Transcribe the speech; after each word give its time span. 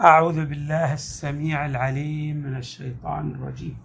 أعوذ 0.00 0.46
بالله 0.46 0.92
السميع 0.92 1.66
العليم 1.66 2.36
من 2.36 2.56
الشيطان 2.56 3.30
الرجيم. 3.30 3.76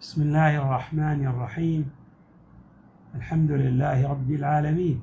بسم 0.00 0.22
الله 0.22 0.56
الرحمن 0.58 1.26
الرحيم. 1.26 1.90
الحمد 3.14 3.50
لله 3.50 4.08
رب 4.10 4.30
العالمين. 4.30 5.02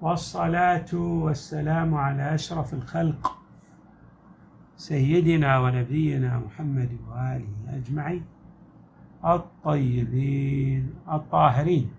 والصلاة 0.00 0.94
والسلام 0.94 1.94
على 1.94 2.34
أشرف 2.34 2.74
الخلق 2.74 3.38
سيدنا 4.76 5.58
ونبينا 5.58 6.38
محمد 6.38 6.98
وآله 7.08 7.48
أجمعين. 7.76 8.24
الطيبين 9.24 10.94
الطاهرين. 11.12 11.90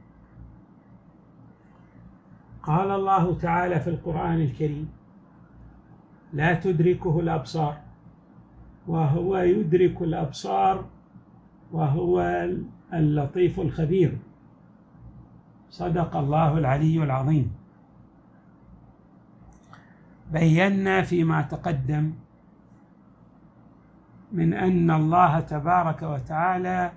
قال 2.63 2.91
الله 2.91 3.35
تعالى 3.39 3.79
في 3.79 3.89
القرآن 3.89 4.41
الكريم 4.41 5.00
لا 6.33 6.53
تدركه 6.53 7.19
الأبصار. 7.19 7.77
وهو 8.87 9.37
يدرك 9.37 10.01
الأبصار 10.01 10.85
وهو 11.71 12.47
اللطيف 12.93 13.59
الخبير. 13.59 14.17
صدق 15.69 16.15
الله 16.15 16.57
العلي 16.57 17.03
العظيم. 17.03 17.51
بينا 20.31 21.01
فيما 21.01 21.41
تقدم 21.41 22.13
من 24.31 24.53
أن 24.53 24.91
الله 24.91 25.39
تبارك 25.39 26.01
وتعالى 26.01 26.91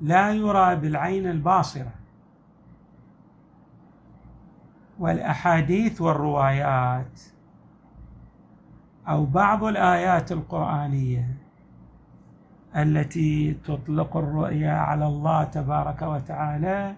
لا 0.00 0.32
يرى 0.32 0.76
بالعين 0.76 1.26
الباصرة. 1.26 1.92
والأحاديث 4.98 6.00
والروايات 6.00 7.20
أو 9.08 9.24
بعض 9.24 9.64
الآيات 9.64 10.32
القرآنية 10.32 11.34
التي 12.76 13.54
تطلق 13.54 14.16
الرؤيا 14.16 14.72
على 14.72 15.06
الله 15.06 15.44
تبارك 15.44 16.02
وتعالى 16.02 16.94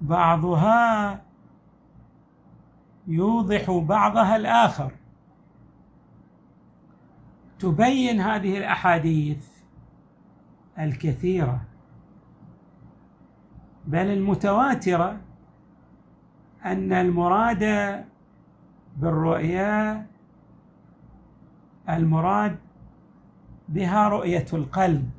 بعضها 0.00 1.20
يوضح 3.06 3.70
بعضها 3.70 4.36
الآخر. 4.36 4.92
تبين 7.58 8.20
هذه 8.20 8.58
الأحاديث 8.58 9.48
الكثيرة 10.78 11.60
بل 13.86 14.06
المتواترة 14.06 15.20
أن 16.64 16.92
المراد 16.92 17.64
بالرؤيا 18.98 20.06
المراد 21.88 22.58
بها 23.68 24.08
رؤية 24.08 24.46
القلب. 24.52 25.10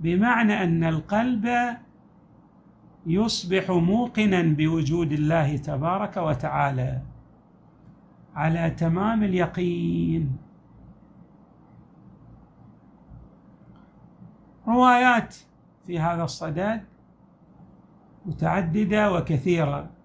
بمعنى 0.00 0.64
أن 0.64 0.84
القلب 0.84 1.48
يصبح 3.06 3.70
موقنا 3.70 4.42
بوجود 4.42 5.12
الله 5.12 5.56
تبارك 5.56 6.16
وتعالى 6.16 7.02
على 8.34 8.70
تمام 8.70 9.22
اليقين. 9.22 10.38
روايات 14.68 15.36
في 15.86 15.98
هذا 15.98 16.24
الصدد 16.24 16.84
متعددة 18.26 19.12
وكثيرة. 19.12 19.97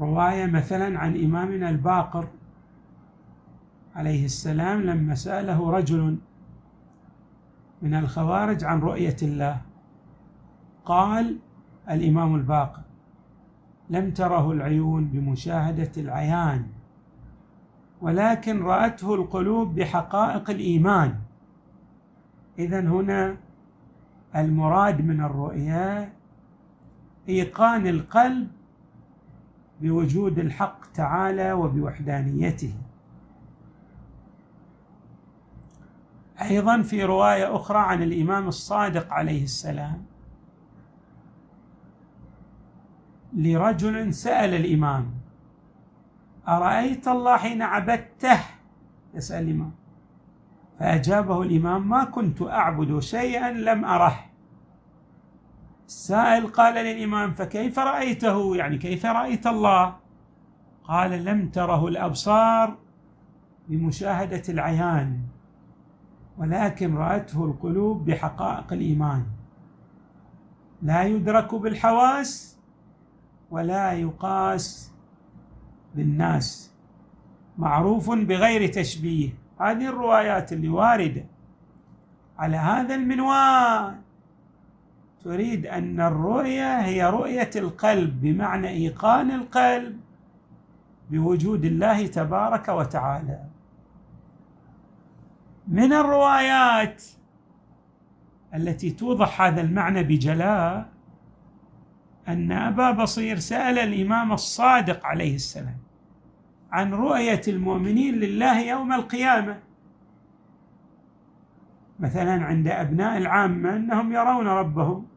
رواية 0.00 0.46
مثلا 0.46 0.98
عن 0.98 1.24
إمامنا 1.24 1.70
الباقر 1.70 2.28
عليه 3.94 4.24
السلام 4.24 4.80
لما 4.82 5.14
سأله 5.14 5.70
رجل 5.70 6.18
من 7.82 7.94
الخوارج 7.94 8.64
عن 8.64 8.80
رؤية 8.80 9.16
الله 9.22 9.60
قال 10.84 11.38
الإمام 11.90 12.34
الباقر 12.34 12.82
لم 13.90 14.10
تره 14.10 14.52
العيون 14.52 15.04
بمشاهدة 15.04 15.92
العيان 15.96 16.66
ولكن 18.00 18.62
رأته 18.62 19.14
القلوب 19.14 19.74
بحقائق 19.74 20.50
الإيمان. 20.50 21.14
إذا 22.58 22.80
هنا 22.80 23.36
المراد 24.36 25.00
من 25.00 25.20
الرؤيا 25.20 26.12
إيقان 27.28 27.86
القلب 27.86 28.48
بوجود 29.80 30.38
الحق 30.38 30.92
تعالى 30.92 31.52
وبوحدانيته. 31.52 32.74
أيضا 36.42 36.82
في 36.82 37.04
رواية 37.04 37.56
أخرى 37.56 37.78
عن 37.78 38.02
الإمام 38.02 38.48
الصادق 38.48 39.12
عليه 39.12 39.44
السلام 39.44 40.04
لرجل 43.32 44.14
سأل 44.14 44.54
الإمام 44.54 45.10
أرأيت 46.48 47.08
الله 47.08 47.36
حين 47.36 47.62
عبدته؟ 47.62 48.40
يسأل 49.14 49.44
الإمام. 49.44 49.72
فأجابه 50.78 51.42
الإمام 51.42 51.88
ما 51.88 52.04
كنت 52.04 52.42
أعبد 52.42 52.98
شيئا 52.98 53.50
لم 53.52 53.84
أره. 53.84 54.29
السائل 55.90 56.46
قال 56.46 56.74
للإمام 56.74 57.32
فكيف 57.34 57.78
رأيته؟ 57.78 58.56
يعني 58.56 58.78
كيف 58.78 59.06
رأيت 59.06 59.46
الله؟ 59.46 59.96
قال 60.84 61.24
لم 61.24 61.48
تره 61.48 61.88
الأبصار 61.88 62.78
بمشاهدة 63.68 64.42
العيان 64.48 65.20
ولكن 66.38 66.94
رأته 66.94 67.44
القلوب 67.44 68.04
بحقائق 68.04 68.72
الإيمان. 68.72 69.26
لا 70.82 71.02
يدرك 71.02 71.54
بالحواس 71.54 72.58
ولا 73.50 73.92
يقاس 73.92 74.92
بالناس. 75.94 76.74
معروف 77.58 78.10
بغير 78.10 78.72
تشبيه. 78.72 79.30
هذه 79.60 79.88
الروايات 79.88 80.52
اللي 80.52 80.68
واردة 80.68 81.24
على 82.38 82.56
هذا 82.56 82.94
المنوال. 82.94 84.09
تريد 85.24 85.66
أن 85.66 86.00
الرؤية 86.00 86.80
هي 86.80 87.10
رؤية 87.10 87.50
القلب 87.56 88.20
بمعنى 88.20 88.68
إيقان 88.68 89.30
القلب 89.30 90.00
بوجود 91.10 91.64
الله 91.64 92.06
تبارك 92.06 92.68
وتعالى. 92.68 93.44
من 95.68 95.92
الروايات 95.92 97.04
التي 98.54 98.90
توضح 98.90 99.42
هذا 99.42 99.60
المعنى 99.60 100.02
بجلاء 100.02 100.88
أن 102.28 102.52
أبا 102.52 102.90
بصير 102.90 103.38
سأل 103.38 103.78
الإمام 103.78 104.32
الصادق 104.32 105.06
عليه 105.06 105.34
السلام 105.34 105.78
عن 106.72 106.94
رؤية 106.94 107.40
المؤمنين 107.48 108.14
لله 108.14 108.60
يوم 108.60 108.92
القيامة. 108.92 109.58
مثلا 112.00 112.44
عند 112.44 112.68
أبناء 112.68 113.18
العامة 113.18 113.76
أنهم 113.76 114.12
يرون 114.12 114.46
ربهم. 114.46 115.09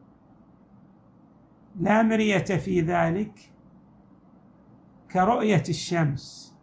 لا 1.80 2.02
مرية 2.02 2.38
في 2.38 2.80
ذلك 2.80 3.32
كرؤية 5.12 5.62
الشمس. 5.68 6.54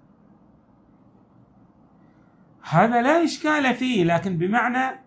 هذا 2.69 3.01
لا 3.01 3.23
إشكال 3.23 3.73
فيه 3.73 4.03
لكن 4.03 4.38
بمعنى 4.38 5.00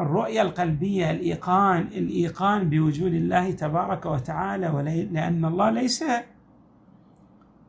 الرؤية 0.00 0.42
القلبية 0.42 1.10
الإيقان 1.10 1.80
الإيقان 1.80 2.70
بوجود 2.70 3.14
الله 3.14 3.50
تبارك 3.50 4.06
وتعالى 4.06 5.08
لأن 5.12 5.44
الله 5.44 5.70
ليس 5.70 6.04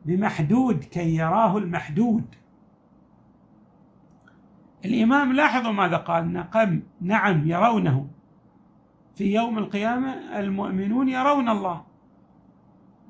بمحدود 0.04 0.84
كي 0.84 1.16
يراه 1.16 1.58
المحدود. 1.58 2.24
الإمام 4.84 5.32
لاحظوا 5.32 5.72
ماذا 5.72 5.96
قال؟ 5.96 6.32
نقم 6.32 6.82
نعم 7.00 7.48
يرونه. 7.48 8.08
في 9.14 9.34
يوم 9.34 9.58
القيامة 9.58 10.38
المؤمنون 10.38 11.08
يرون 11.08 11.48
الله. 11.48 11.84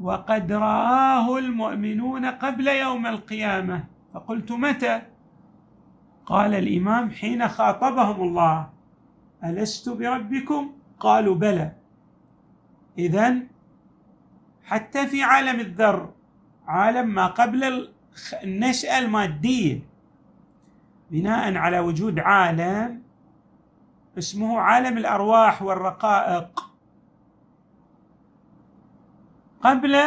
وقد 0.00 0.52
رآه 0.52 1.38
المؤمنون 1.38 2.26
قبل 2.26 2.68
يوم 2.68 3.06
القيامة. 3.06 3.84
فقلت 4.14 4.52
متى؟ 4.52 5.02
قال 6.26 6.54
الإمام 6.54 7.10
حين 7.10 7.48
خاطبهم 7.48 8.22
الله. 8.22 8.70
ألست 9.44 9.88
بربكم؟ 9.88 10.72
قالوا 10.98 11.34
بلى. 11.34 11.72
إذا 12.98 13.36
حتى 14.64 15.06
في 15.06 15.22
عالم 15.22 15.60
الذر 15.60 16.12
عالم 16.66 17.14
ما 17.14 17.26
قبل 17.26 17.88
النشأة 18.44 18.98
المادية. 18.98 19.80
بناء 21.10 21.56
على 21.56 21.78
وجود 21.80 22.18
عالم 22.18 23.01
اسمه 24.18 24.60
عالم 24.60 24.98
الأرواح 24.98 25.62
والرقائق. 25.62 26.72
قبل 29.60 29.98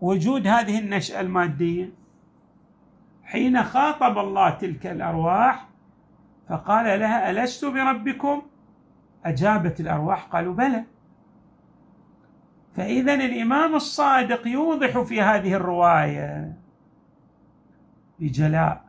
وجود 0.00 0.46
هذه 0.46 0.78
النشأة 0.78 1.20
المادية 1.20 1.90
حين 3.24 3.64
خاطب 3.64 4.18
الله 4.18 4.50
تلك 4.50 4.86
الأرواح 4.86 5.68
فقال 6.48 7.00
لها 7.00 7.30
ألست 7.30 7.64
بربكم؟ 7.64 8.42
أجابت 9.24 9.80
الأرواح 9.80 10.24
قالوا 10.24 10.54
بلى. 10.54 10.84
فإذا 12.76 13.14
الإمام 13.14 13.74
الصادق 13.74 14.46
يوضح 14.46 15.00
في 15.00 15.22
هذه 15.22 15.54
الرواية 15.54 16.52
بجلاء 18.18 18.87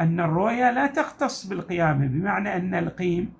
أن 0.00 0.20
الرؤيا 0.20 0.72
لا 0.72 0.86
تختص 0.86 1.46
بالقيامة 1.46 2.06
بمعنى 2.06 2.56
أن 2.56 2.74
القيم 2.74 3.32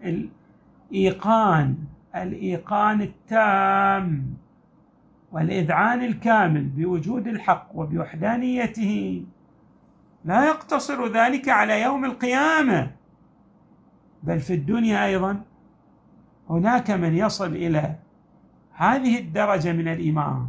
الإيقان 0.92 1.76
الإيقان 2.16 3.00
التام 3.00 4.34
والإذعان 5.32 6.04
الكامل 6.04 6.64
بوجود 6.64 7.28
الحق 7.28 7.68
وبوحدانيته 7.74 9.24
لا 10.24 10.44
يقتصر 10.46 11.06
ذلك 11.06 11.48
على 11.48 11.82
يوم 11.82 12.04
القيامة 12.04 12.90
بل 14.22 14.40
في 14.40 14.54
الدنيا 14.54 15.06
أيضا. 15.06 15.42
هناك 16.50 16.90
من 16.90 17.16
يصل 17.16 17.52
إلى 17.56 17.94
هذه 18.72 19.18
الدرجة 19.18 19.72
من 19.72 19.88
الإيمان 19.88 20.46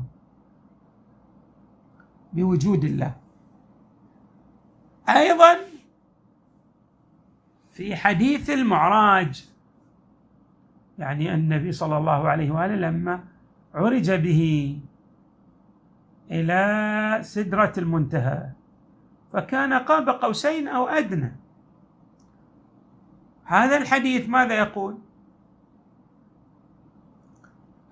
بوجود 2.34 2.84
الله. 2.84 3.16
أيضا 5.10 5.58
في 7.80 7.96
حديث 7.96 8.50
المعراج. 8.50 9.50
يعني 10.98 11.34
النبي 11.34 11.72
صلى 11.72 11.98
الله 11.98 12.28
عليه 12.28 12.52
وآله 12.52 12.76
لما 12.76 13.24
عرج 13.74 14.12
به 14.12 14.42
إلى 16.32 17.20
سدرة 17.22 17.74
المنتهى 17.78 18.50
فكان 19.34 19.74
قاب 19.74 20.10
قوسين 20.10 20.68
أو 20.68 20.88
أدنى. 20.88 21.32
هذا 23.44 23.78
الحديث 23.78 24.30
ماذا 24.30 24.56
يقول؟ 24.56 24.98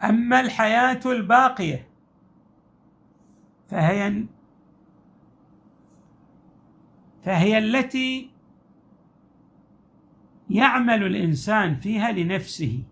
أما 0.03 0.39
الحياة 0.39 1.01
الباقية 1.05 1.87
فهي 3.67 4.23
فهي 7.23 7.57
التي 7.57 8.36
يعمل 10.49 11.03
الإنسان 11.03 11.75
فيها 11.75 12.11
لنفسه 12.11 12.83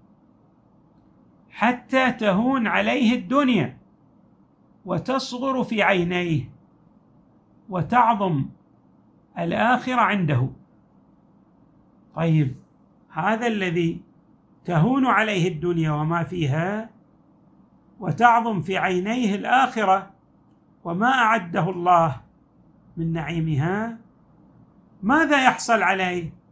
حتى 1.50 2.12
تهون 2.12 2.68
عليه 2.68 3.16
الدنيا 3.16 3.78
وتصغر 4.86 5.64
في 5.64 5.84
عينيه 5.84 6.50
وتعظم 7.70 8.46
الآخرة 9.40 10.02
عنده. 10.02 10.50
طيب 12.16 12.56
هذا 13.10 13.48
الذي 13.48 14.02
تهون 14.66 15.06
عليه 15.06 15.48
الدنيا 15.48 15.92
وما 15.92 16.24
فيها 16.24 16.90
وتعظم 18.00 18.62
في 18.62 18.78
عينيه 18.78 19.36
الآخرة 19.36 20.12
وما 20.84 21.12
أعده 21.12 21.70
الله 21.70 22.22
من 22.98 23.14
نعيمها 23.14 23.98
ماذا 25.04 25.46
يحصل 25.46 25.84
عليه؟ 25.84 26.45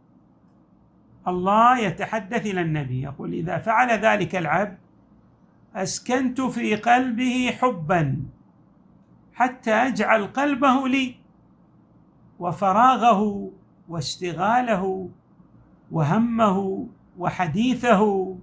الله 1.28 1.78
يتحدث 1.78 2.46
إلى 2.46 2.60
النبي 2.60 3.02
يقول 3.02 3.32
إذا 3.32 3.58
فعل 3.58 3.90
ذلك 3.90 4.36
العبد 4.36 4.78
أسكنت 5.74 6.40
في 6.40 6.76
قلبه 6.76 7.54
حبا 7.60 8.16
حتى 9.34 9.72
أجعل 9.72 10.26
قلبه 10.26 10.88
لي 10.88 11.14
وفراغه 12.38 13.50
واشتغاله 13.88 15.10
وهمه 15.90 16.88
وحديثه 17.18 18.34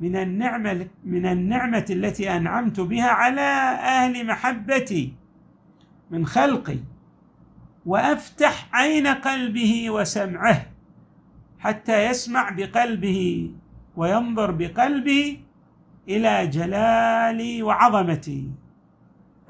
من 0.00 0.16
النعمة 0.16 0.88
من 1.04 1.26
النعمة 1.26 1.86
التي 1.90 2.36
أنعمت 2.36 2.80
بها 2.80 3.08
على 3.08 3.40
أهل 3.80 4.26
محبتي 4.26 5.14
من 6.10 6.26
خلقي 6.26 6.78
وأفتح 7.86 8.68
عين 8.72 9.06
قلبه 9.06 9.90
وسمعه. 9.90 10.73
حتى 11.64 12.06
يسمع 12.06 12.50
بقلبه 12.50 13.50
وينظر 13.96 14.50
بقلبه 14.50 15.40
إلى 16.08 16.46
جلالي 16.46 17.62
وعظمتي. 17.62 18.50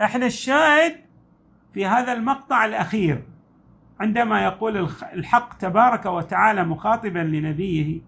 إحنا 0.02 0.26
الشاهد 0.26 0.96
في 1.72 1.86
هذا 1.86 2.12
المقطع 2.12 2.64
الأخير 2.64 3.22
عندما 4.00 4.44
يقول 4.44 4.88
الحق 5.12 5.56
تبارك 5.58 6.06
وتعالى 6.06 6.64
مخاطبا 6.64 7.18
لنبيه 7.18 8.00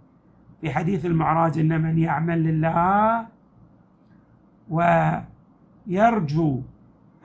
في 0.60 0.70
حديث 0.70 1.06
المعراج 1.06 1.58
ان 1.58 1.80
من 1.82 1.98
يعمل 1.98 2.42
لله 2.44 3.26
ويرجو 4.70 6.60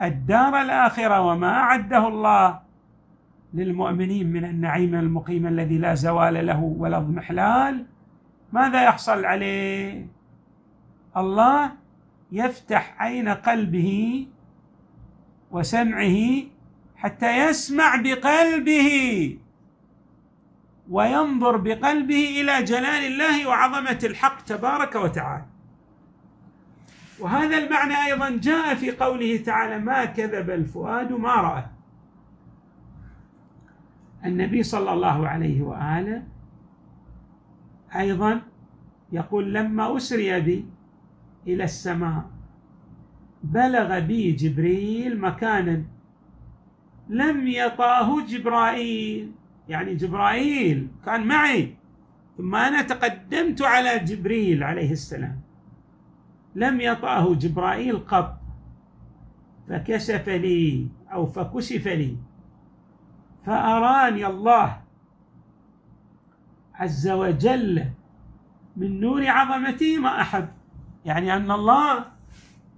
الدار 0.02 0.62
الآخرة 0.62 1.20
وما 1.20 1.50
أعده 1.50 2.08
الله 2.08 2.61
للمؤمنين 3.54 4.32
من 4.32 4.44
النعيم 4.44 4.94
المقيم 4.94 5.46
الذي 5.46 5.78
لا 5.78 5.94
زوال 5.94 6.46
له 6.46 6.60
ولا 6.78 6.96
اضمحلال 6.96 7.86
ماذا 8.52 8.84
يحصل 8.84 9.24
عليه؟ 9.24 10.06
الله 11.16 11.72
يفتح 12.32 12.94
عين 12.98 13.28
قلبه 13.28 14.26
وسمعه 15.50 16.16
حتى 16.96 17.38
يسمع 17.38 17.96
بقلبه 17.96 18.90
وينظر 20.90 21.56
بقلبه 21.56 22.40
إلى 22.40 22.62
جلال 22.62 23.06
الله 23.12 23.48
وعظمة 23.48 23.98
الحق 24.04 24.44
تبارك 24.44 24.94
وتعالى. 24.94 25.44
وهذا 27.20 27.58
المعنى 27.58 28.04
أيضا 28.06 28.30
جاء 28.30 28.74
في 28.74 28.90
قوله 28.90 29.36
تعالى 29.36 29.78
ما 29.78 30.04
كذب 30.04 30.50
الفؤاد 30.50 31.12
ما 31.12 31.34
رأى 31.34 31.64
النبي 34.24 34.62
صلى 34.62 34.92
الله 34.92 35.28
عليه 35.28 35.62
وآله 35.62 36.22
أيضا 37.96 38.40
يقول 39.12 39.54
لما 39.54 39.96
أسري 39.96 40.40
بي 40.40 40.64
إلى 41.46 41.64
السماء 41.64 42.30
بلغ 43.42 44.00
بي 44.00 44.32
جبريل 44.32 45.20
مكانا 45.20 45.84
لم 47.08 47.48
يطأه 47.48 48.26
جبرائيل. 48.26 49.32
يعني 49.68 49.94
جبرائيل 49.94 50.88
كان 51.04 51.26
معي 51.26 51.74
ثم 52.38 52.54
أنا 52.54 52.82
تقدمت 52.82 53.62
على 53.62 53.98
جبريل 53.98 54.62
عليه 54.62 54.92
السلام. 54.92 55.40
لم 56.54 56.80
يطأه 56.80 57.34
جبرائيل 57.34 57.98
قط 57.98 58.40
فكشف 59.68 60.28
لي 60.28 60.86
أو 61.12 61.26
فكشف 61.26 61.86
لي. 61.88 62.16
فأراني 63.46 64.26
الله 64.26 64.80
عز 66.74 67.08
وجل 67.08 67.84
من 68.76 69.00
نور 69.00 69.26
عظمته 69.28 69.98
ما 69.98 70.20
أحب. 70.20 70.48
يعني 71.04 71.36
أن 71.36 71.50
الله 71.50 72.04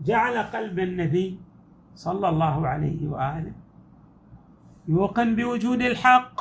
جعل 0.01 0.39
قلب 0.39 0.79
النبي 0.79 1.41
صلى 1.95 2.29
الله 2.29 2.69
عليه 2.69 3.09
وآله 3.09 3.53
يوقن 4.89 5.37
بوجود 5.37 5.83
الحق 5.83 6.41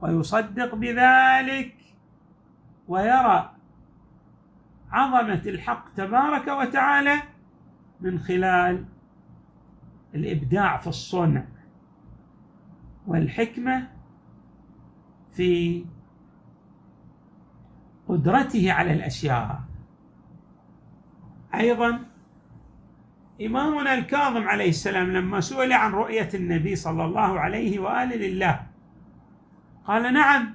ويصدق 0.00 0.74
بذلك 0.74 1.74
ويرى 2.88 3.50
عظمة 4.90 5.42
الحق 5.46 5.94
تبارك 5.94 6.48
وتعالى 6.48 7.22
من 8.00 8.18
خلال 8.18 8.84
الإبداع 10.14 10.76
في 10.76 10.86
الصنع. 10.86 11.44
والحكمة 13.06 13.88
في 15.36 15.84
قدرته 18.08 18.72
على 18.72 18.92
الأشياء. 18.92 19.60
أيضا 21.54 22.04
إمامنا 23.46 23.94
الكاظم 23.94 24.48
عليه 24.48 24.68
السلام 24.68 25.12
لما 25.12 25.40
سئل 25.40 25.72
عن 25.72 25.92
رؤية 25.92 26.28
النبي 26.34 26.76
صلى 26.76 27.04
الله 27.04 27.40
عليه 27.40 27.78
وآله 27.78 28.16
لله 28.16 28.66
قال 29.86 30.14
نعم 30.14 30.54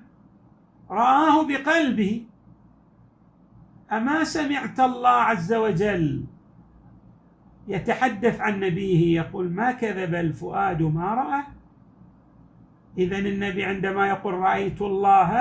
رآه 0.90 1.48
بقلبه 1.48 2.26
أما 3.92 4.24
سمعت 4.24 4.80
الله 4.80 5.10
عز 5.10 5.54
وجل 5.54 6.26
يتحدث 7.68 8.40
عن 8.42 8.60
نبيه 8.60 9.16
يقول 9.22 9.52
ما 9.52 9.72
كذب 9.72 10.16
الفؤاد 10.16 10.82
ما 10.82 11.14
رأى؟ 11.14 11.44
إذا 12.98 13.18
النبي 13.18 13.64
عندما 13.64 14.08
يقول 14.08 14.34
رأيت 14.34 14.82
الله 14.82 15.32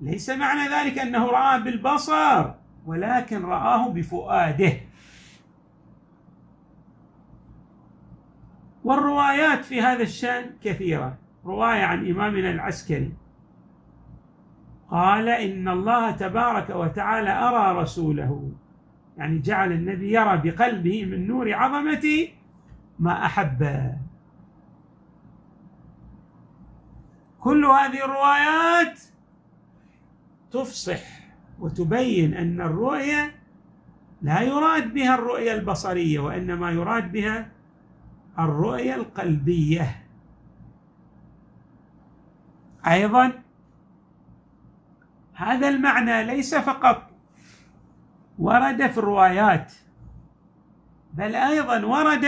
ليس 0.00 0.30
معنى 0.30 0.68
ذلك 0.68 0.98
أنه 0.98 1.26
رآه 1.26 1.58
بالبصر 1.58 2.50
ولكن 2.86 3.42
رآه 3.42 3.88
بفؤاده. 3.88 4.72
والروايات 8.84 9.64
في 9.64 9.80
هذا 9.80 10.02
الشأن 10.02 10.50
كثيرة. 10.62 11.18
رواية 11.44 11.82
عن 11.82 12.10
إمامنا 12.10 12.50
العسكري. 12.50 13.12
قال 14.90 15.28
إن 15.28 15.68
الله 15.68 16.10
تبارك 16.10 16.70
وتعالى 16.70 17.30
أرى 17.30 17.82
رسوله. 17.82 18.52
يعني 19.16 19.38
جعل 19.38 19.72
النبي 19.72 20.12
يرى 20.12 20.36
بقلبه 20.36 21.04
من 21.04 21.26
نور 21.26 21.54
عظمته 21.54 22.28
ما 22.98 23.26
أحب. 23.26 23.92
كل 27.48 27.64
هذه 27.64 28.04
الروايات 28.04 29.00
تفصح 30.50 31.00
وتبين 31.58 32.34
أن 32.34 32.60
الرؤية 32.60 33.34
لا 34.22 34.40
يراد 34.40 34.94
بها 34.94 35.14
الرؤية 35.14 35.54
البصرية 35.54 36.20
وإنما 36.20 36.70
يراد 36.70 37.12
بها 37.12 37.50
الرؤية 38.38 38.94
القلبية. 38.94 40.04
أيضا 42.86 43.42
هذا 45.34 45.68
المعنى 45.68 46.24
ليس 46.24 46.54
فقط 46.54 47.10
ورد 48.38 48.86
في 48.86 48.98
الروايات 48.98 49.72
بل 51.14 51.34
أيضا 51.34 51.84
ورد 51.84 52.26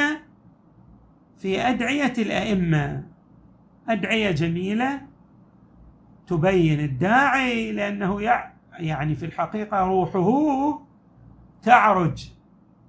في 1.39 1.61
أدعية 1.61 2.15
الأئمة 2.19 3.05
أدعية 3.89 4.31
جميلة 4.31 5.10
تبين 6.31 6.81
الداعي 6.81 7.73
لأنه 7.73 8.23
يعني 8.79 9.15
في 9.15 9.27
الحقيقة 9.27 9.81
روحه 9.81 10.83
تعرج. 11.63 12.31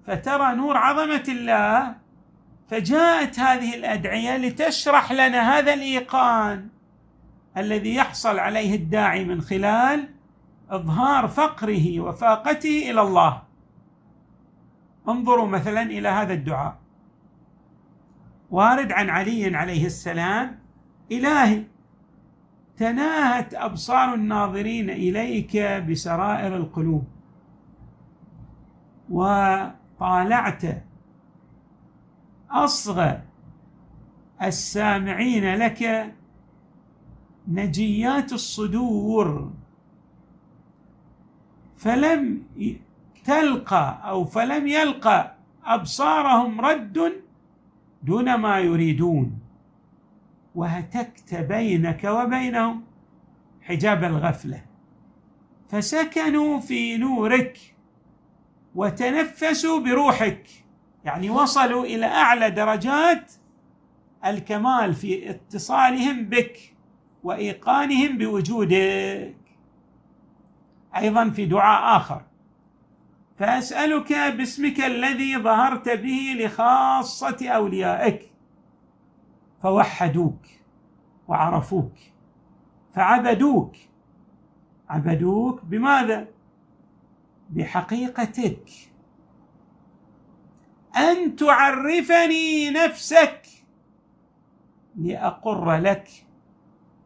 فترى 0.06 0.56
نور 0.56 0.78
عظمة 0.78 1.24
الله 1.28 1.96
فجاءت 2.68 3.40
هذه 3.40 3.76
الأدعية 3.76 4.38
لتشرح 4.38 5.12
لنا 5.12 5.58
هذا 5.58 5.74
الإيقان 5.74 6.68
الذي 7.58 7.96
يحصل 7.96 8.40
عليه 8.40 8.76
الداعي 8.76 9.26
من 9.26 9.42
خلال 9.42 10.10
إظهار 10.70 11.28
فقره 11.28 12.00
وفاقته 12.00 12.92
إلى 12.92 13.02
الله. 13.02 13.42
انظروا 15.10 15.48
مثلا 15.48 15.82
إلى 15.82 16.10
هذا 16.10 16.34
الدعاء. 16.34 16.78
وارد 18.52 18.92
عن 18.92 19.10
علي 19.10 19.56
عليه 19.56 19.86
السلام 19.86 20.60
إلهي 21.12 21.64
تناهت 22.82 23.54
أبصار 23.54 24.14
الناظرين 24.14 24.90
إليك 24.90 25.58
بسرائر 25.88 26.56
القلوب. 26.58 27.06
وطالعت 29.10 30.64
اصغى 32.52 33.22
السامعين 34.42 35.56
لك 35.56 36.14
نجيات 37.48 38.34
الصدور. 38.34 39.54
فلم 41.78 42.44
تلقى 43.26 44.02
أو 44.10 44.26
فلم 44.26 44.68
يلقى 44.68 45.36
أبصارهم 45.66 46.62
رد 46.62 47.22
دون 48.04 48.36
ما 48.36 48.60
يريدون. 48.60 49.41
وهتكت 50.56 51.36
بينك 51.36 52.04
وبينهم 52.04 52.84
حجاب 53.62 54.04
الغفلة. 54.04 54.66
فسكنوا 55.70 56.60
في 56.60 56.98
نورك 56.98 57.58
وتنفسوا 58.76 59.80
بروحك. 59.80 60.48
يعني 61.06 61.30
وصلوا 61.30 61.86
إلى 61.86 62.06
أعلى 62.06 62.50
درجات 62.50 63.32
الكمال 64.26 64.94
في 64.94 65.30
اتصالهم 65.30 66.26
بك 66.26 66.74
وإيقانهم 67.24 68.18
بوجودك. 68.18 69.36
أيضا 70.98 71.30
في 71.30 71.46
دعاء 71.46 71.98
آخر. 71.98 72.22
فأسألك 73.36 74.14
باسمك 74.14 74.80
الذي 74.80 75.38
ظهرت 75.38 75.90
به 75.90 76.36
لخاصة 76.40 77.50
أوليائك. 77.50 78.32
فوحدوك 79.62 80.46
وعرفوك 81.28 81.94
فعبدوك. 82.94 83.76
عبدوك 84.90 85.66
بماذا؟ 85.66 86.28
بحقيقتك. 87.50 88.70
أن 90.98 91.36
تعرفني 91.36 92.70
نفسك 92.70 93.42
لأقر 94.96 95.76
لك 95.76 96.10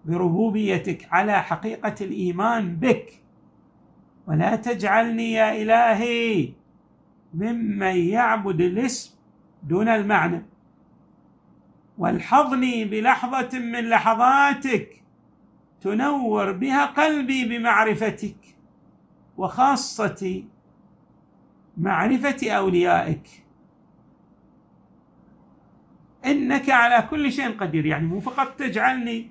بربوبيتك 0.06 1.08
على 1.12 1.44
حقيقة 1.44 1.96
الإيمان 2.02 2.76
بك. 2.76 3.24
ولا 4.28 4.56
تجعلني 4.56 5.32
يا 5.32 5.62
إلهي 5.62 6.54
ممن 7.34 7.96
يعبد 7.96 8.62
الاسم 8.62 9.16
دون 9.64 9.88
المعنى. 9.88 10.55
والحظني 11.98 12.86
بلحظة 12.86 13.60
من 13.60 13.90
لحظاتك 13.90 15.04
تنور 15.82 16.52
بها 16.52 16.86
قلبي 16.86 17.46
بمعرفتك 17.46 18.36
وخاصة 19.38 20.44
معرفة 21.78 22.52
أوليائك. 22.52 23.44
إنك 26.25 26.70
على 26.70 27.08
كل 27.10 27.32
شيء 27.32 27.58
قدير 27.58 27.86
يعني 27.86 28.08
مو 28.08 28.20
فقط 28.20 28.48
تجعلني 28.60 29.30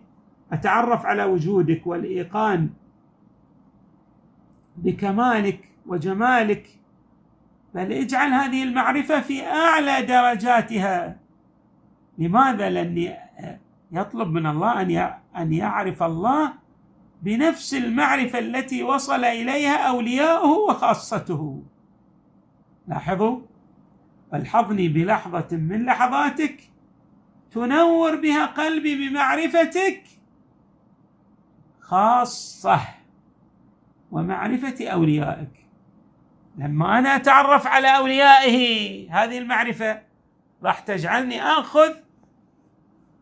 أتعرف 0.52 1.06
على 1.06 1.24
وجودك 1.24 1.86
والإيقان 1.86 2.70
بكمالك 4.76 5.68
وجمالك 5.86 6.66
بل 7.74 7.92
اجعل 7.92 8.32
هذه 8.32 8.62
المعرفة 8.62 9.20
في 9.20 9.46
أعلى 9.46 10.02
درجاتها. 10.02 11.23
لماذا 12.18 12.70
لاني 12.70 13.16
يطلب 13.92 14.32
من 14.32 14.46
الله 14.46 14.82
أن 14.82 15.14
أن 15.36 15.52
يعرف 15.52 16.02
الله 16.02 16.52
بنفس 17.22 17.74
المعرفة 17.74 18.38
التي 18.38 18.82
وصل 18.82 19.24
إليها 19.24 19.76
أولياؤه 19.88 20.58
وخاصته؟ 20.58 21.62
لاحظوا 22.88 23.40
فالحظني 24.32 24.88
بلحظة 24.88 25.56
من 25.56 25.84
لحظاتك 25.84 26.70
تنور 27.50 28.16
بها 28.16 28.46
قلبي 28.46 29.08
بمعرفتك 29.08 30.02
خاصة 31.80 32.80
ومعرفة 34.10 34.88
أوليائك. 34.88 35.66
لما 36.58 36.98
أنا 36.98 37.16
أتعرف 37.16 37.66
على 37.66 37.96
أوليائه 37.96 39.06
هذه 39.10 39.38
المعرفة 39.38 40.02
راح 40.62 40.80
تجعلني 40.80 41.42
آخذ 41.42 42.03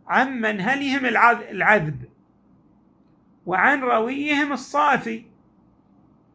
عن 0.07 0.41
منهلهم 0.41 1.07
العذب 1.51 2.05
وعن 3.47 3.81
رويهم 3.81 4.53
الصافي 4.53 5.25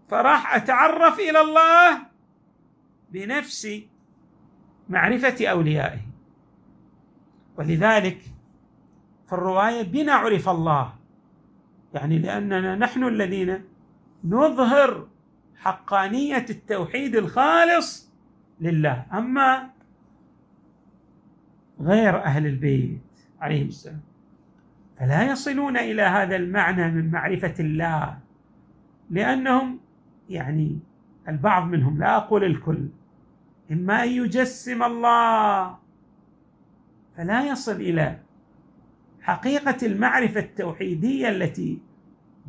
فراح 0.10 0.56
أتعرف 0.56 1.20
إلى 1.20 1.42
الله 1.42 2.00
بنفس 3.12 3.68
معرفة 4.90 5.48
أوليائه. 5.48 6.00
ولذلك 7.58 8.22
في 9.28 9.34
الرواية 9.34 9.82
بنا 9.82 10.14
عرف 10.14 10.50
الله 10.50 10.94
يعني 11.94 12.20
لأننا 12.20 12.76
نحن 12.76 13.04
الذين 13.04 13.64
نظهر 14.24 15.08
حقانية 15.56 16.46
التوحيد 16.50 17.16
الخالص 17.16 18.12
لله. 18.62 19.06
أما 19.14 19.70
غير 21.80 22.24
أهل 22.24 22.46
البيت 22.46 23.07
عليهم 23.42 23.68
السلام. 23.68 24.02
فلا 25.00 25.32
يصلون 25.32 25.78
إلى 25.78 26.02
هذا 26.02 26.36
المعنى 26.36 26.92
من 26.92 27.12
معرفة 27.12 27.54
الله 27.60 28.18
لأنهم 29.10 29.80
يعني 30.30 30.80
البعض 31.28 31.68
منهم 31.68 32.00
لا 32.00 32.18
أقول 32.18 32.44
الكل 32.44 32.88
إما 33.72 34.04
أن 34.04 34.10
يجسم 34.10 34.84
الله 34.84 35.78
فلا 37.18 37.48
يصل 37.48 37.76
إلى 37.76 38.20
حقيقة 39.22 39.86
المعرفة 39.86 40.40
التوحيدية 40.40 41.30
التي 41.30 41.80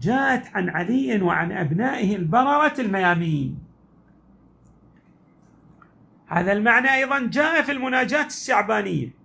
جاءت 0.00 0.46
عن 0.54 0.68
علي 0.68 1.22
وعن 1.22 1.52
أبنائه 1.52 2.16
البررة 2.16 2.74
الميامين. 2.78 3.58
هذا 6.26 6.52
المعنى 6.52 6.94
أيضا 6.94 7.26
جاء 7.26 7.62
في 7.62 7.72
المناجاة 7.72 8.26
الشعبانية. 8.26 9.17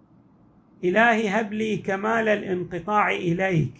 إلهي 0.83 1.29
هب 1.29 1.53
لي 1.53 1.77
كمال 1.77 2.27
الانقطاع 2.27 3.11
إليك 3.11 3.73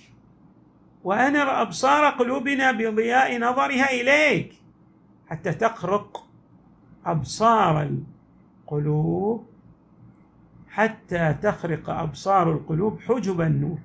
وأنر 1.03 1.61
أبصار 1.61 2.09
قلوبنا 2.09 2.71
بضياء 2.71 3.39
نظرها 3.39 3.91
إليك 3.91 4.53
حتى 5.27 5.51
تخرق 5.51 6.27
أبصار 7.05 7.89
القلوب 8.67 9.45
حتى 10.69 11.35
تخرق 11.41 11.89
أبصار 11.89 12.51
القلوب 12.51 12.99
حجب 13.01 13.41
النور 13.41 13.79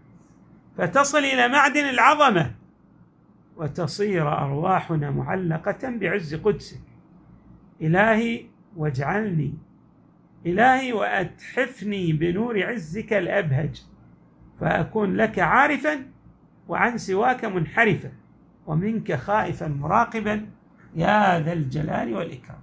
فتصل 0.77 1.19
إلى 1.19 1.49
معدن 1.49 1.89
العظمة 1.89 2.55
وتصير 3.57 4.33
أرواحنا 4.33 5.11
معلقة 5.11 5.89
بعز 5.91 6.35
قدسك. 6.35 6.81
إلهي 7.83 8.45
واجعلني 8.77 9.55
إلهي 10.47 10.92
وأتحفني 10.92 12.12
بنور 12.12 12.62
عزك 12.62 13.12
الأبهج 13.12 13.83
فأكون 14.61 15.16
لك 15.16 15.38
عارفا 15.38 16.04
وعن 16.68 16.99
سواك 16.99 17.45
منحرفا 17.45 18.12
ومنك 18.66 19.12
خائفا 19.14 19.68
مراقبا 19.68 20.47
يا 20.95 21.40
ذا 21.40 21.52
الجلال 21.52 22.14
والإكرام. 22.14 22.61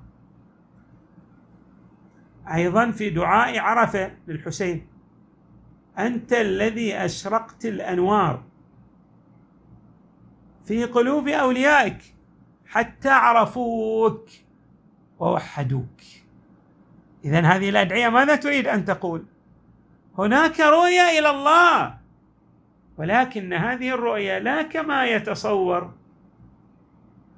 أيضا 2.53 2.91
في 2.91 3.10
دعاء 3.10 3.60
عرفة 3.60 4.12
للحسين 4.27 4.88
أنت 6.00 6.34
الذي 6.34 6.96
أشرقت 6.96 7.65
الأنوار 7.65 8.44
في 10.65 10.86
قلوب 10.86 11.27
أوليائك 11.27 12.15
حتى 12.65 13.10
عرفوك 13.10 14.29
ووحدوك. 15.20 16.25
اذا 17.25 17.41
هذه 17.41 17.70
الأدعية 17.70 18.10
ماذا 18.10 18.36
تريد 18.36 18.67
أن 18.67 18.86
تقول؟ 18.86 19.25
هناك 20.17 20.60
رؤية 20.60 21.20
إلى 21.20 21.29
الله 21.29 21.98
ولكن 22.98 23.53
هذه 23.53 23.89
الرؤية 23.89 24.39
لا 24.39 24.62
كما 24.62 25.05
يتصور 25.05 25.94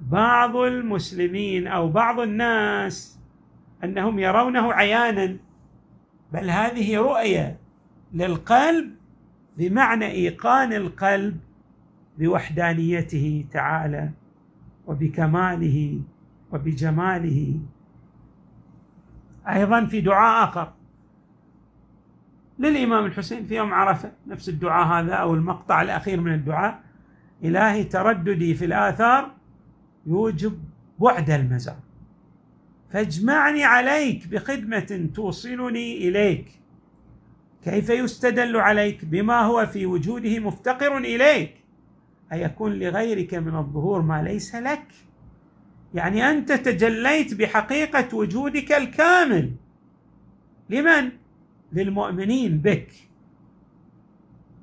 بعض 0.00 0.56
المسلمين 0.56 1.66
أو 1.66 1.88
بعض 1.88 2.20
الناس 2.20 3.18
أنهم 3.84 4.18
يرونه 4.18 4.72
عيانا 4.72 5.36
بل 6.32 6.50
هذه 6.50 6.98
رؤية 6.98 7.56
للقلب 8.12 8.94
بمعنى 9.56 10.06
إيقان 10.10 10.72
القلب 10.72 11.40
بوحدانيته 12.18 13.44
تعالى 13.52 14.10
وبكماله 14.86 16.00
وبجماله. 16.52 17.60
أيضا 19.48 19.84
في 19.84 20.00
دعاء 20.00 20.48
آخر. 20.48 20.72
للإمام 22.58 23.06
الحسين 23.06 23.46
في 23.46 23.56
يوم 23.56 23.74
عرفة 23.74 24.12
نفس 24.26 24.48
الدعاء 24.48 24.86
هذا 24.86 25.14
أو 25.14 25.34
المقطع 25.34 25.82
الأخير 25.82 26.20
من 26.20 26.34
الدعاء. 26.34 26.80
إلهي 27.44 27.84
ترددي 27.84 28.54
في 28.54 28.64
الآثار 28.64 29.30
يوجب 30.06 30.58
بعد 30.98 31.30
المزار. 31.30 31.76
فاجمعني 32.90 33.64
عليك 33.64 34.26
بخدمة 34.26 35.08
توصلني 35.14 36.08
إليك. 36.08 36.60
كيف 37.64 37.90
يستدل 37.90 38.56
عليك 38.56 39.04
بما 39.04 39.40
هو 39.40 39.66
في 39.66 39.86
وجوده 39.86 40.38
مفتقر 40.38 40.98
إليك؟ 40.98 41.54
أيكون 42.32 42.72
لغيرك 42.72 43.34
من 43.34 43.56
الظهور 43.56 44.02
ما 44.02 44.22
ليس 44.22 44.54
لك؟ 44.54 44.84
يعني 45.94 46.30
أنت 46.30 46.52
تجليت 46.52 47.34
بحقيقة 47.34 48.16
وجودك 48.16 48.72
الكامل. 48.72 49.52
لمن؟ 50.70 51.10
للمؤمنين 51.72 52.58
بك. 52.58 52.92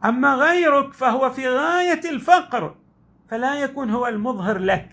أما 0.06 0.36
غيرك 0.36 0.94
فهو 0.94 1.30
في 1.30 1.48
غاية 1.48 2.10
الفقر 2.10 2.76
فلا 3.30 3.56
يكون 3.56 3.90
هو 3.90 4.08
المظهر 4.08 4.58
لك. 4.58 4.90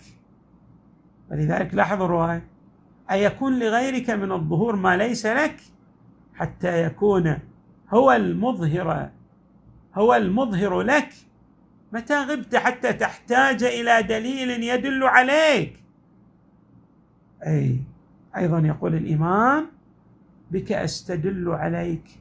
ولذلك 1.31 1.73
لاحظوا 1.73 2.05
الرواية 2.05 2.47
أيكون 3.11 3.59
لغيرك 3.59 4.09
من 4.09 4.31
الظهور 4.31 4.75
ما 4.75 4.97
ليس 4.97 5.25
لك؟ 5.25 5.55
حتى 6.35 6.83
يكون 6.83 7.39
هو 7.89 8.11
المظهر 8.11 9.09
هو 9.95 10.15
المظهر 10.15 10.81
لك. 10.81 11.09
متى 11.91 12.23
غبت 12.23 12.55
حتى 12.55 12.93
تحتاج 12.93 13.63
إلى 13.63 14.03
دليل 14.03 14.63
يدل 14.63 15.03
عليك؟ 15.03 15.82
أي 17.47 17.79
أيضا 18.37 18.59
يقول 18.59 18.95
الإمام 18.95 19.67
بك 20.51 20.71
أستدل 20.71 21.49
عليك 21.49 22.19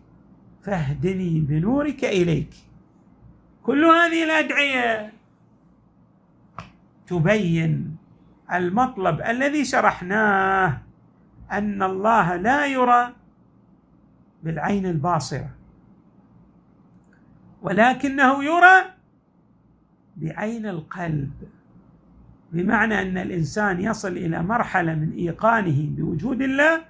فاهدني 0.62 1.40
بنورك 1.40 2.04
إليك. 2.04 2.54
كل 3.62 3.84
هذه 3.84 4.24
الأدعية 4.24 5.12
تبين 7.06 7.96
المطلب 8.52 9.20
الذي 9.20 9.64
شرحناه 9.64 10.82
أن 11.52 11.82
الله 11.82 12.36
لا 12.36 12.66
يرى 12.66 13.14
بالعين 14.42 14.86
الباصرة 14.86 15.50
ولكنه 17.62 18.44
يرى 18.44 18.84
بعين 20.16 20.66
القلب. 20.66 21.32
بمعنى 22.52 23.02
أن 23.02 23.18
الإنسان 23.18 23.80
يصل 23.80 24.16
إلى 24.16 24.42
مرحلة 24.42 24.94
من 24.94 25.12
إيقانه 25.12 25.88
بوجود 25.90 26.42
الله 26.42 26.84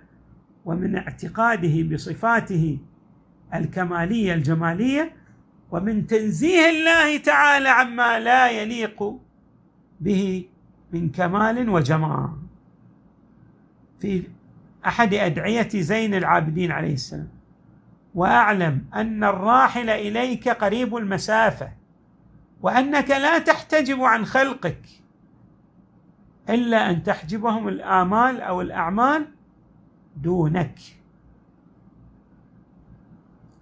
ومن 0.65 0.97
اعتقاده 0.97 1.83
بصفاته 1.83 2.79
الكمالية 3.55 4.35
الجمالية 4.35 5.13
ومن 5.71 6.07
تنزيه 6.07 6.71
الله 6.71 7.17
تعالى 7.17 7.69
عما 7.69 8.21
لا 8.21 8.51
يليق 8.51 9.21
به 10.01 10.45
من 10.93 11.09
كمال 11.11 11.69
وجمال. 11.69 12.31
في 14.01 14.23
أحد 14.87 15.15
أدعية 15.15 15.69
زين 15.75 16.15
العابدين 16.15 16.73
عليه 16.73 16.93
السلام 16.93 17.29
وأعلم 18.15 18.85
أن 18.95 19.25
الراحل 19.25 19.91
إليك 19.91 20.49
قريب 20.49 20.97
المسافة 20.97 21.73
وأنك 22.63 23.11
لا 23.11 23.39
تحتجب 23.39 24.03
عن 24.03 24.25
خلقك. 24.25 25.02
إلا 26.51 26.91
أن 26.91 27.03
تحجبهم 27.03 27.69
الآمال 27.69 28.41
أو 28.41 28.61
الأعمال 28.61 29.29
دونك. 30.17 30.79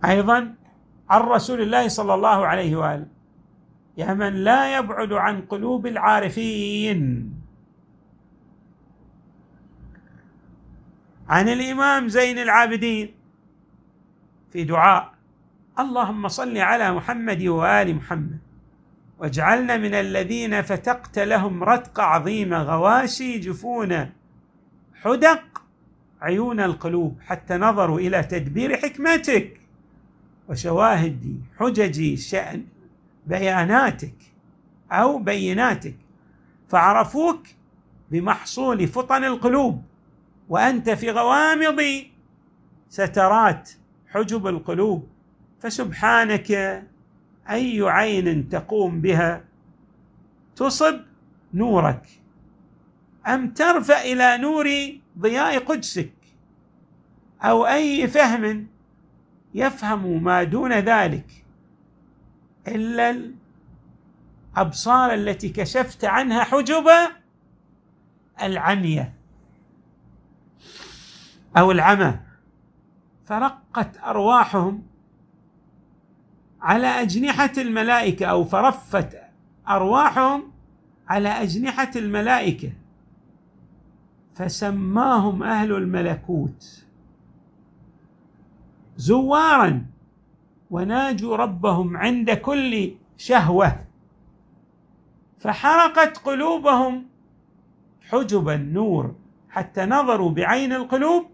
أيضا 0.04 0.54
عن 1.10 1.20
رسول 1.20 1.60
الله 1.60 1.88
صلى 1.88 2.14
الله 2.14 2.46
عليه 2.46 2.76
وآله 2.76 3.06
يا 3.96 4.14
من 4.14 4.32
لا 4.32 4.78
يبعد 4.78 5.12
عن 5.12 5.42
قلوب 5.42 5.86
العارفين. 5.86 7.34
عن 11.28 11.48
الإمام 11.48 12.08
زين 12.08 12.38
العابدين 12.38 13.14
في 14.52 14.64
دعاء 14.64 15.14
اللهم 15.78 16.28
صل 16.28 16.58
على 16.58 16.92
محمد 16.92 17.42
وآل 17.42 17.96
محمد. 17.96 18.49
واجعلنا 19.20 19.76
من 19.76 19.94
الذين 19.94 20.62
فتقت 20.62 21.18
لهم 21.18 21.64
رتق 21.64 22.00
عظيم 22.00 22.54
غواشي 22.54 23.38
جفون 23.38 24.10
حدق 24.94 25.62
عيون 26.20 26.60
القلوب 26.60 27.18
حتى 27.26 27.54
نظروا 27.54 28.00
إلى 28.00 28.22
تدبير 28.22 28.76
حكمتك 28.76 29.60
وشواهد 30.48 31.42
حجج 31.58 32.18
شأن 32.18 32.64
بياناتك 33.26 34.14
أو 34.92 35.18
بيناتك 35.18 35.96
فعرفوك 36.68 37.42
بمحصول 38.10 38.88
فطن 38.88 39.24
القلوب 39.24 39.82
وأنت 40.48 40.90
في 40.90 41.10
غوامض 41.10 41.82
سترات 42.88 43.70
حجب 44.08 44.46
القلوب 44.46 45.08
فسبحانك 45.60 46.82
أي 47.50 47.80
عين 47.82 48.48
تقوم 48.48 49.00
بها 49.00 49.44
تصب 50.56 51.00
نورك. 51.54 52.08
أم 53.26 53.50
ترفع 53.50 54.00
إلى 54.00 54.38
نور 54.38 54.68
ضياء 55.18 55.58
قدسك؟ 55.58 56.12
أو 57.42 57.66
أي 57.66 58.08
فهم 58.08 58.66
يفهم 59.54 60.24
ما 60.24 60.42
دون 60.42 60.72
ذلك؟ 60.72 61.44
إلا 62.68 63.34
الأبصار 64.56 65.14
التي 65.14 65.48
كشفت 65.48 66.04
عنها 66.04 66.44
حجب 66.44 66.84
العمية 68.42 69.14
أو 71.56 71.70
العمى. 71.70 72.20
فرقت 73.24 73.98
أرواحهم. 73.98 74.89
على 76.62 76.86
أجنحة 76.86 77.52
الملائكة 77.58 78.26
أو 78.26 78.44
فرفت 78.44 79.20
أرواحهم 79.68 80.52
على 81.08 81.28
أجنحة 81.28 81.90
الملائكة. 81.96 82.72
فسماهم 84.34 85.42
أهل 85.42 85.72
الملكوت. 85.72 86.84
زوارا 88.96 89.86
وناجوا 90.70 91.36
ربهم 91.36 91.96
عند 91.96 92.30
كل 92.30 92.94
شهوة. 93.16 93.84
فحرقت 95.38 96.18
قلوبهم 96.18 97.06
حجب 98.08 98.48
النور 98.48 99.14
حتى 99.48 99.84
نظروا 99.84 100.30
بعين 100.30 100.72
القلوب 100.72 101.26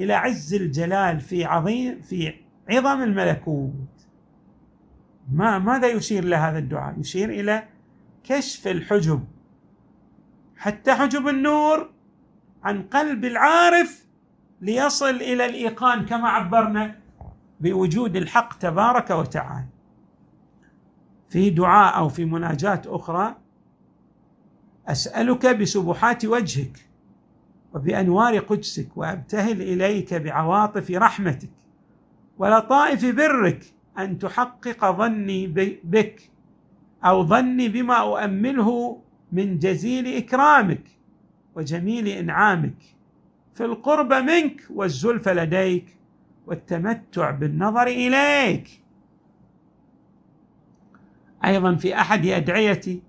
إلى 0.00 0.12
عز 0.12 0.54
الجلال 0.54 1.20
في 1.20 1.44
عظيم 1.44 2.00
في 2.00 2.34
عظم 2.70 3.02
الملكوت. 3.02 3.95
ما 5.32 5.58
ماذا 5.58 5.88
يشير 5.88 6.24
لهذا 6.24 6.58
الدعاء؟ 6.58 7.00
يشير 7.00 7.30
إلى 7.30 7.68
كشف 8.24 8.68
الحجب. 8.68 9.24
حتى 10.56 10.94
حجب 10.94 11.28
النور 11.28 11.90
عن 12.64 12.82
قلب 12.82 13.24
العارف 13.24 14.06
ليصل 14.60 15.14
إلى 15.14 15.46
الإيقان 15.46 16.06
كما 16.06 16.28
عبرنا 16.28 16.98
بوجود 17.60 18.16
الحق 18.16 18.58
تبارك 18.58 19.10
وتعالى. 19.10 19.66
في 21.28 21.50
دعاء 21.50 21.96
أو 21.96 22.08
في 22.08 22.24
مناجاة 22.24 22.82
أخرى 22.86 23.36
أسألك 24.88 25.46
بسبحات 25.46 26.24
وجهك 26.24 26.88
وبأنوار 27.74 28.38
قدسك 28.38 28.96
وأبتهل 28.96 29.62
إليك 29.62 30.14
بعواطف 30.14 30.90
رحمتك 30.90 31.50
ولطائف 32.38 33.04
برك 33.16 33.75
أن 33.98 34.18
تحقق 34.18 34.90
ظني 34.90 35.46
بك 35.84 36.30
أو 37.04 37.26
ظني 37.26 37.68
بما 37.68 37.94
أؤمله 37.94 39.00
من 39.32 39.58
جزيل 39.58 40.16
إكرامك 40.16 40.82
وجميل 41.54 42.08
إنعامك. 42.08 42.82
في 43.54 43.64
القرب 43.64 44.12
منك 44.12 44.62
والزلف 44.70 45.28
لديك 45.28 45.96
والتمتع 46.46 47.30
بالنظر 47.30 47.86
إليك. 47.86 48.82
أيضا 51.44 51.74
في 51.74 51.94
أحد 51.94 52.26
ادعيه 52.26 53.00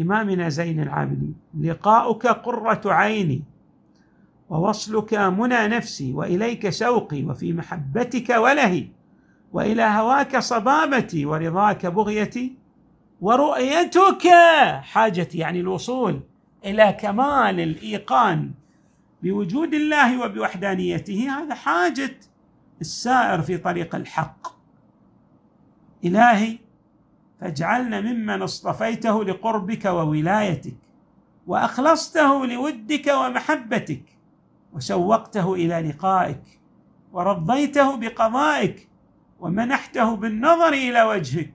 إمامنا 0.00 0.48
زين 0.48 0.80
العابدين 0.80 1.34
لقاؤك 1.60 2.26
قرة 2.26 2.80
عيني 2.92 3.42
ووصلك 4.50 5.14
منى 5.14 5.68
نفسي 5.68 6.12
وإليك 6.12 6.70
شوقي 6.70 7.24
وفي 7.24 7.52
محبتك 7.52 8.30
ولهي. 8.30 8.88
وإلى 9.52 9.82
هواك 9.82 10.38
صبابتي 10.38 11.26
ورضاك 11.26 11.86
بغيتي 11.86 12.56
ورؤيتك 13.20 14.28
حاجتي 14.80 15.38
يعني 15.38 15.60
الوصول 15.60 16.20
إلى 16.64 16.96
كمال 17.00 17.60
الإيقان 17.60 18.50
بوجود 19.22 19.74
الله 19.74 20.24
وبوحدانيته 20.24 21.28
هذا 21.30 21.54
حاجة 21.54 22.16
السائر 22.80 23.42
في 23.42 23.58
طريق 23.58 23.94
الحق. 23.94 24.48
إلهي 26.04 26.58
فاجعلنا 27.40 28.00
ممن 28.00 28.42
اصطفيته 28.42 29.24
لقربك 29.24 29.84
وولايتك 29.84 30.76
وأخلصته 31.46 32.46
لودك 32.46 33.06
ومحبتك 33.06 34.02
وشوقته 34.72 35.54
إلى 35.54 35.80
لقائك 35.80 36.42
ورضيته 37.12 37.96
بقضائك 37.96 38.88
ومنحته 39.40 40.16
بالنظر 40.16 40.72
إلى 40.72 41.02
وجهك. 41.02 41.54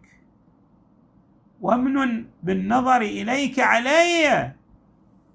وامن 1.62 2.26
بالنظر 2.44 3.02
إليك 3.02 3.60
علي. 3.60 4.52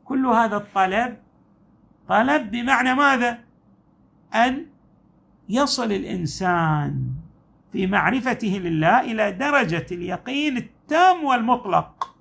كل 0.04 0.26
هذا 0.26 0.56
الطلب 0.56 1.16
طلب 2.08 2.50
بمعنى 2.50 2.94
ماذا؟ 2.94 3.38
أن 4.34 4.66
يصل 5.48 5.92
الإنسان 5.92 7.02
في 7.72 7.86
معرفته 7.86 8.48
لله 8.48 9.00
إلى 9.00 9.32
درجة 9.32 9.86
اليقين 9.92 10.56
التام 10.56 11.24
والمطلق. 11.24 12.16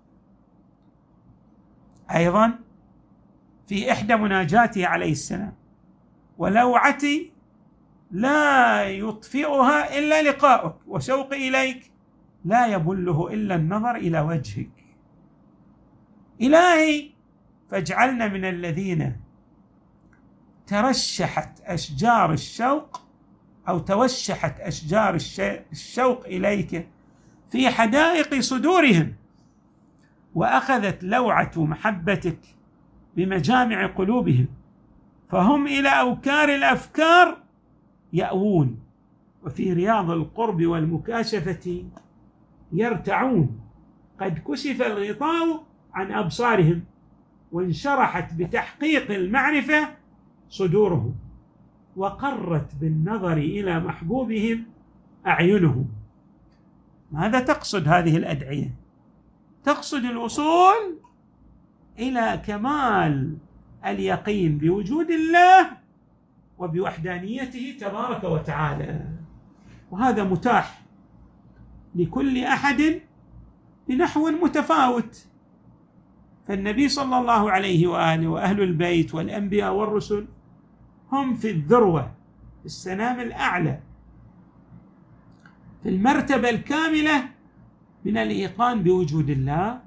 أيضا 2.11 2.59
في 3.67 3.91
إحدى 3.91 4.15
مناجاته 4.15 4.87
عليه 4.87 5.11
السلام 5.11 5.53
ولوعتي 6.37 7.31
لا 8.11 8.83
يطفئها 8.89 9.99
إلا 9.99 10.21
لقاؤك 10.21 10.75
وشوقي 10.87 11.47
إليك 11.47 11.91
لا 12.45 12.67
يبله 12.67 13.33
إلا 13.33 13.55
النظر 13.55 13.95
إلى 13.95 14.19
وجهك. 14.19 14.69
إلهي 16.41 17.09
فاجعلنا 17.69 18.27
من 18.27 18.45
الذين 18.45 19.15
ترشحت 20.67 21.61
أشجار 21.61 22.33
الشوق 22.33 23.01
أو 23.67 23.79
توشحت 23.79 24.59
أشجار 24.59 25.17
الشوق 25.71 26.25
إليك 26.25 26.87
في 27.51 27.69
حدائق 27.69 28.39
صدورهم 28.39 29.15
وأخذت 30.35 31.03
لوعة 31.03 31.51
محبتك 31.57 32.39
بمجامع 33.15 33.85
قلوبهم 33.87 34.47
فهم 35.29 35.67
إلى 35.67 35.89
أوكار 35.89 36.49
الأفكار 36.49 37.44
يأوون 38.15 38.79
وفي 39.43 39.73
رياض 39.73 40.11
القرب 40.11 40.65
والمكاشفة 40.65 41.83
يرتعون. 42.71 43.59
قد 44.19 44.39
كشف 44.47 44.81
الغطاء 44.81 45.63
عن 45.93 46.11
أبصارهم 46.11 46.83
وانشرحت 47.51 48.33
بتحقيق 48.33 49.11
المعرفة 49.11 49.89
صدورهم 50.49 51.15
وقرت 51.95 52.75
بالنظر 52.75 53.37
إلى 53.37 53.79
محبوبهم 53.79 54.63
أعينهم. 55.27 55.85
ماذا 57.11 57.39
تقصد 57.39 57.87
هذه 57.87 58.17
الأدعية؟ 58.17 58.75
تقصد 59.63 60.03
الوصول 60.03 60.97
إلى 61.99 62.41
كمال 62.45 63.37
اليقين 63.85 64.57
بوجود 64.57 65.11
الله 65.11 65.84
وبوحدانيته 66.57 67.77
تبارك 67.79 68.23
وتعالى. 68.23 69.07
وهذا 69.91 70.23
متاح 70.23 70.81
لكل 71.95 72.43
أحد 72.43 73.01
بنحو 73.87 74.29
متفاوت. 74.29 75.25
فالنبي 76.47 76.89
صلى 76.89 77.17
الله 77.17 77.51
عليه 77.51 77.87
وآله 77.87 78.27
وأهل 78.27 78.61
البيت 78.61 79.15
والأنبياء 79.15 79.73
والرسل 79.73 80.27
هم 81.11 81.33
في 81.35 81.51
الذروة 81.51 82.11
في 82.59 82.65
السنام 82.65 83.19
الأعلى 83.19 83.79
في 85.83 85.89
المرتبة 85.89 86.49
الكاملة 86.49 87.29
من 88.05 88.17
الإيقان 88.17 88.83
بوجود 88.83 89.29
الله 89.29 89.81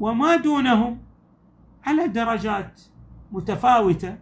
وما 0.00 0.36
دونهم 0.36 0.98
على 1.84 2.08
درجات 2.08 2.80
متفاوتة. 3.32 4.18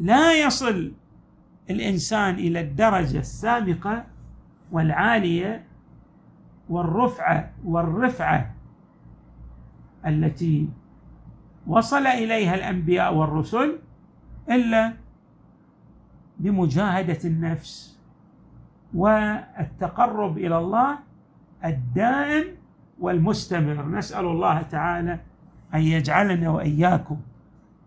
لا 0.00 0.46
يصل 0.46 0.92
الإنسان 1.70 2.34
إلى 2.34 2.60
الدرجة 2.60 3.18
السابقة 3.18 4.04
والعالية 4.72 5.64
والرفعة 6.68 7.50
والرفعة 7.64 8.54
التي 10.06 10.68
وصل 11.66 12.06
إليها 12.06 12.54
الأنبياء 12.54 13.14
والرسل 13.14 13.78
إلا 14.50 14.92
بمجاهدة 16.38 17.18
النفس 17.24 17.98
والتقرب 18.94 20.38
إلى 20.38 20.58
الله 20.58 20.98
الدائم 21.64 22.44
والمستمر. 23.00 23.88
نسأل 23.88 24.24
الله 24.24 24.62
تعالى 24.62 25.20
أن 25.74 25.80
يجعلنا 25.80 26.50
وإياكم 26.50 27.20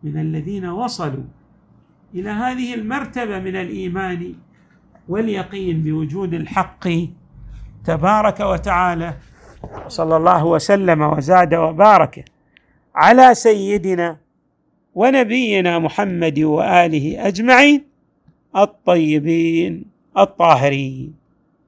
من 0.03 0.17
الذين 0.19 0.65
وصلوا 0.65 1.23
إلى 2.15 2.29
هذه 2.29 2.73
المرتبة 2.73 3.39
من 3.39 3.55
الإيمان 3.55 4.33
واليقين 5.09 5.83
بوجود 5.83 6.33
الحق 6.33 6.87
تبارك 7.85 8.39
وتعالى 8.39 9.13
صلى 9.87 10.17
الله 10.17 10.45
وسلم 10.45 11.01
وزاد 11.01 11.53
وبارك 11.53 12.25
على 12.95 13.35
سيدنا 13.35 14.17
ونبينا 14.95 15.79
محمد 15.79 16.39
وآله 16.39 17.27
أجمعين 17.27 17.83
الطيبين 18.55 19.85
الطاهرين. 20.17 21.22